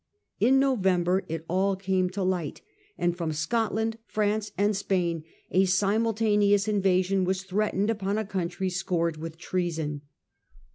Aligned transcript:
In 0.39 0.57
November 0.57 1.23
it 1.27 1.45
all 1.47 1.75
came 1.75 2.09
to 2.09 2.23
light, 2.23 2.61
and 2.97 3.15
from 3.15 3.31
Scotland, 3.31 3.99
France, 4.07 4.51
and 4.57 4.75
Spain, 4.75 5.23
a 5.51 5.65
simultaneous 5.65 6.67
invasion 6.67 7.23
was 7.23 7.43
threatening 7.43 7.91
upon 7.91 8.17
a 8.17 8.25
country 8.25 8.71
scored 8.71 9.17
with 9.17 9.37
treason. 9.37 10.01